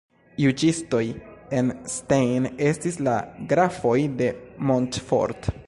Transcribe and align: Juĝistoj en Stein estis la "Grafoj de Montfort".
Juĝistoj 0.43 1.01
en 1.57 1.69
Stein 1.95 2.49
estis 2.71 2.99
la 3.09 3.15
"Grafoj 3.53 3.97
de 4.23 4.33
Montfort". 4.71 5.53